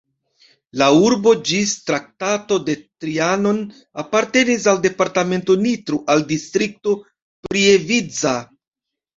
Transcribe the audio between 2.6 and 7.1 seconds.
de Trianon apartenis al departemento Nitro, al Distrikto